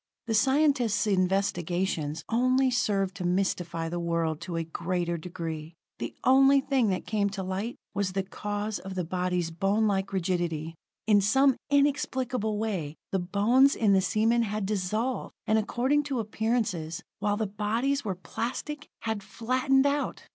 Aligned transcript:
The 0.25 0.33
scientists' 0.33 1.05
investigations 1.05 2.25
only 2.27 2.71
served 2.71 3.13
to 3.17 3.23
mystify 3.23 3.87
the 3.87 3.99
world 3.99 4.41
to 4.41 4.55
a 4.55 4.63
greater 4.63 5.15
degree. 5.15 5.75
The 5.99 6.15
only 6.23 6.59
thing 6.59 6.87
that 6.89 7.05
came 7.05 7.29
to 7.29 7.43
light 7.43 7.75
was 7.93 8.13
the 8.13 8.23
cause 8.23 8.79
of 8.79 8.95
the 8.95 9.03
bodies' 9.05 9.51
bonelike 9.51 10.11
rigidity. 10.11 10.73
In 11.05 11.21
some 11.21 11.55
inexplicable 11.69 12.57
way 12.57 12.95
the 13.11 13.19
bones 13.19 13.75
in 13.75 13.93
the 13.93 14.01
seamen 14.01 14.41
had 14.41 14.65
dissolved, 14.65 15.35
and 15.45 15.59
according 15.59 16.01
to 16.05 16.17
appearances, 16.17 17.03
while 17.19 17.37
the 17.37 17.45
bodies 17.45 18.03
were 18.03 18.15
plastic, 18.15 18.87
had 19.01 19.21
flattened 19.21 19.85
out. 19.85 20.23